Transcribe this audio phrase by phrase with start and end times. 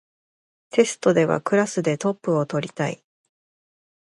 [0.71, 3.03] テストではクラスでトップを取りたい